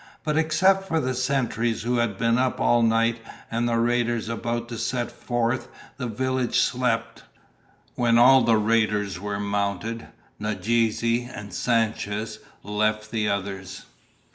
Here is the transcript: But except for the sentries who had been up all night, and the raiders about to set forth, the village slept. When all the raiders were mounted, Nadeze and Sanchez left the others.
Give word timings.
But 0.23 0.35
except 0.35 0.87
for 0.87 0.99
the 0.99 1.13
sentries 1.13 1.83
who 1.83 1.97
had 1.97 2.17
been 2.17 2.39
up 2.39 2.59
all 2.59 2.81
night, 2.81 3.21
and 3.51 3.69
the 3.69 3.77
raiders 3.77 4.29
about 4.29 4.67
to 4.69 4.79
set 4.79 5.11
forth, 5.11 5.67
the 5.97 6.07
village 6.07 6.57
slept. 6.57 7.21
When 7.93 8.17
all 8.17 8.41
the 8.41 8.57
raiders 8.57 9.19
were 9.19 9.39
mounted, 9.39 10.07
Nadeze 10.39 11.29
and 11.31 11.53
Sanchez 11.53 12.39
left 12.63 13.11
the 13.11 13.29
others. 13.29 13.85